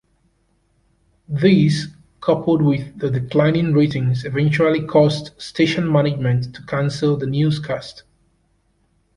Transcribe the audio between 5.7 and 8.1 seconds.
management to cancel the newscast.